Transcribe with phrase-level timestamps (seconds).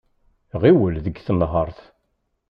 [0.61, 1.79] Ɣiwel deg tenhaṛt.